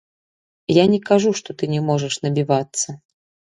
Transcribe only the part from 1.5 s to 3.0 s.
ты не можаш набівацца.